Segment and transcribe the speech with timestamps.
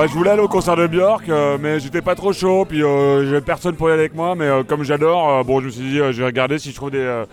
[0.00, 2.82] Bah, je voulais aller au concert de Björk, euh, mais j'étais pas trop chaud, puis
[2.82, 5.70] euh, j'avais personne pour y aller avec moi, mais euh, comme j'adore, bon, je me
[5.70, 7.24] suis dit, je vais regarder si je trouve des,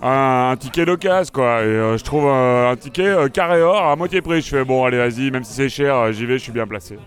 [0.00, 1.62] un, ticket d'occasion, quoi.
[1.62, 4.40] Je trouve un ticket carré or à moitié prix.
[4.40, 6.98] Je fais, bon, allez, vas-y, même si c'est cher, j'y vais, je suis bien placé.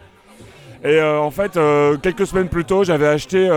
[0.83, 1.57] Et en fait,
[2.03, 3.49] quelques semaines plus tôt, j'avais acheté,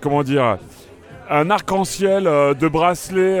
[0.00, 0.56] comment dire,
[1.28, 3.40] un arc-en-ciel de bracelets.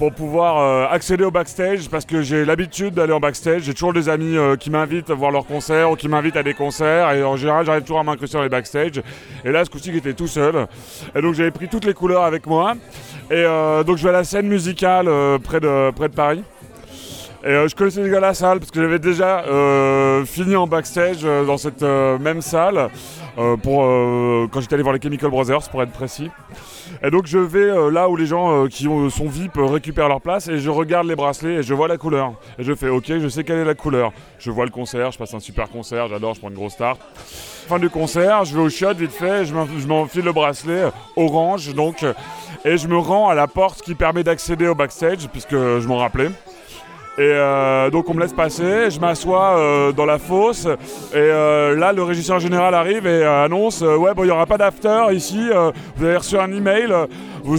[0.00, 3.64] Pour pouvoir euh, accéder au backstage parce que j'ai l'habitude d'aller en backstage.
[3.64, 6.42] J'ai toujours des amis euh, qui m'invitent à voir leurs concerts ou qui m'invitent à
[6.42, 9.02] des concerts et en général j'arrive toujours à m'incruster dans les backstage.
[9.44, 10.66] Et là ce coup-ci j'étais tout seul
[11.14, 12.76] et donc j'avais pris toutes les couleurs avec moi
[13.30, 15.04] et euh, donc je vais à la scène musicale
[15.44, 16.44] près, de, Paris.
[17.44, 19.44] Et je connaissais déjà la salle parce que j'avais déjà
[20.24, 22.88] fini en backstage dans cette même salle
[23.62, 26.30] pour, euh, quand j'étais allé voir les Chemical Brothers pour être précis.
[27.02, 29.66] Et donc je vais euh, là où les gens euh, qui ont, sont VIP euh,
[29.66, 32.32] récupèrent leur place et je regarde les bracelets et je vois la couleur.
[32.58, 34.12] Et je fais ok, je sais quelle est la couleur.
[34.38, 37.00] Je vois le concert, je passe un super concert, j'adore, je prends une grosse tarte.
[37.68, 40.84] Fin du concert, je vais au shot vite fait, je m'en- je m'enfile le bracelet
[40.84, 42.12] euh, orange donc euh,
[42.64, 45.98] et je me rends à la porte qui permet d'accéder au backstage puisque je m'en
[45.98, 46.30] rappelais.
[47.18, 51.76] Et euh, donc on me laisse passer, je m'assois euh, dans la fosse et euh,
[51.76, 55.50] là le régisseur général arrive et annonce ouais bon il n'y aura pas d'after ici,
[55.96, 56.94] vous avez reçu un email
[57.42, 57.58] vous,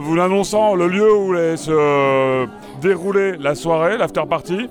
[0.00, 2.46] vous annonçant le lieu où allait se
[2.80, 4.70] dérouler la soirée, l'after party.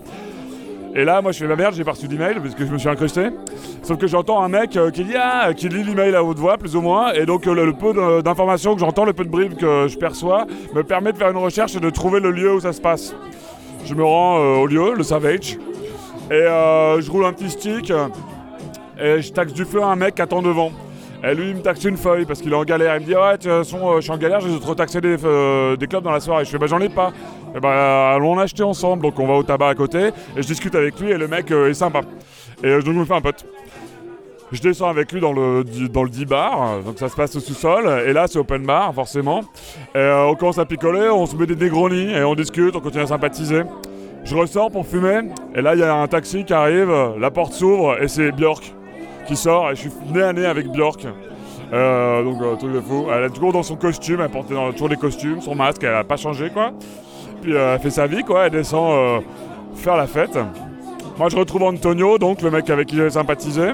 [0.95, 2.79] Et là moi je fais ma merde, j'ai pas reçu d'email parce que je me
[2.79, 3.27] suis incrusté.
[3.83, 6.75] Sauf que j'entends un mec qui dit ah, qui lit l'email à haute voix plus
[6.75, 9.87] ou moins et donc le, le peu d'informations que j'entends, le peu de bribes que
[9.87, 12.73] je perçois me permet de faire une recherche et de trouver le lieu où ça
[12.73, 13.15] se passe.
[13.85, 15.57] Je me rends euh, au lieu, le Savage,
[16.31, 17.91] et euh, je roule un petit stick
[18.99, 20.71] et je taxe du feu à un mec qui attend devant.
[21.23, 22.95] Et lui, il me taxe une feuille parce qu'il est en galère.
[22.95, 25.87] Il me dit Ouais, de euh, je suis en galère, je vais te retaxer des,
[25.87, 26.45] clubs dans la soirée.
[26.45, 27.13] Je fais Bah, j'en ai pas.
[27.55, 29.03] Et bah, allons en ensemble.
[29.03, 31.51] Donc, on va au tabac à côté et je discute avec lui et le mec
[31.51, 32.01] est sympa.
[32.63, 33.45] Et donc, je me fais un pote.
[34.51, 37.39] Je descends avec lui dans le, dans le 10 bar, donc ça se passe au
[37.39, 39.41] sous-sol, et là c'est open bar forcément.
[39.95, 42.79] Et euh, on commence à picoler, on se met des Negroni et on discute, on
[42.79, 43.63] continue à sympathiser.
[44.23, 45.19] Je ressors pour fumer,
[45.55, 48.73] et là il y a un taxi qui arrive, la porte s'ouvre et c'est Björk
[49.27, 51.05] qui sort, et je suis nez à nez avec Björk.
[51.73, 53.07] Euh, donc euh, truc de fou.
[53.11, 55.95] Elle est toujours dans son costume, elle porte dans- toujours des costumes, son masque, elle
[55.95, 56.71] a pas changé quoi.
[57.41, 59.23] Puis elle fait sa vie quoi, elle descend
[59.75, 60.37] faire la fête.
[61.17, 63.71] Moi je retrouve Antonio, donc le mec avec qui j'avais sympathisé.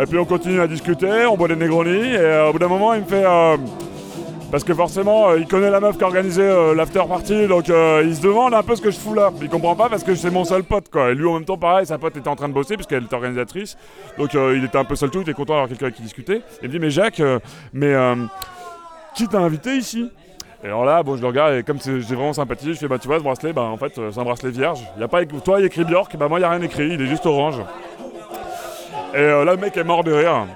[0.00, 2.68] Et puis on continue à discuter, on boit des Negroni, et euh, au bout d'un
[2.68, 3.22] moment il me fait...
[3.22, 3.58] euh,
[4.50, 6.42] parce que forcément, euh, il connaît la meuf qui a organisé
[6.74, 9.30] l'after party, donc il se demande un peu ce que je fous là.
[9.42, 11.10] Il comprend pas parce que c'est mon seul pote, quoi.
[11.10, 13.14] Et lui, en même temps, pareil, sa pote était en train de bosser puisqu'elle était
[13.14, 13.76] organisatrice.
[14.18, 16.40] Donc il était un peu seul tout, il était content d'avoir quelqu'un avec qui discuter.
[16.62, 17.22] Il me dit, mais Jacques,
[17.72, 17.94] mais
[19.14, 20.10] qui t'a invité ici?
[20.64, 22.98] Et alors là, bon, je le regarde et comme j'ai vraiment sympathisé, je fais, bah
[22.98, 24.80] tu vois, ce bracelet, bah en fait, c'est un bracelet vierge.
[24.98, 27.00] Y a pas, toi, il écrit Björk, bah moi, il y a rien écrit, il
[27.00, 27.60] est juste orange.
[29.14, 30.46] Et euh, là, le mec est mort de rire.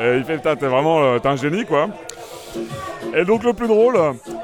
[0.00, 1.88] Et il fait, t'es vraiment, euh, un génie, quoi.
[3.14, 3.98] Et donc le plus drôle,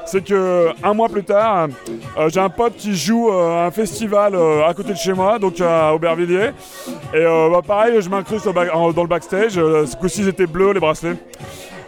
[0.05, 1.69] c'est que un mois plus tard,
[2.17, 5.59] euh, j'ai un pote qui joue euh, un festival à côté de chez moi, donc
[5.61, 6.51] à Aubervilliers.
[7.13, 9.53] Et bah, pareil, je m'incruste dans le backstage.
[9.53, 11.15] ce coup-ci, ils étaient bleus les bracelets.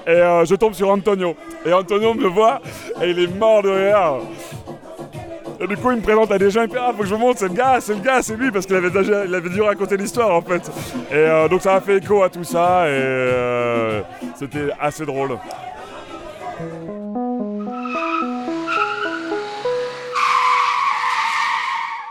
[0.07, 1.35] Et je tombe sur Antonio.
[1.65, 2.61] Et Antonio me voit
[3.01, 4.13] et il est mort de rire.
[5.61, 7.13] Et du coup, il me présente à des gens, il fait Ah, faut que je
[7.13, 9.95] vous montre, c'est le gars, c'est le gars, c'est lui, parce qu'il avait dû raconter
[9.95, 10.67] l'histoire en fait.
[11.11, 14.01] Et euh, donc, ça a fait écho à tout ça et euh,
[14.35, 15.37] c'était assez drôle.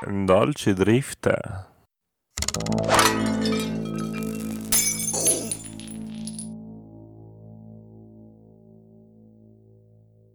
[0.07, 1.29] Dolce Drift.